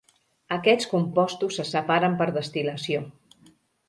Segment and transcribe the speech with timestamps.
[0.55, 3.03] Aquests compostos se separen per destil·lació.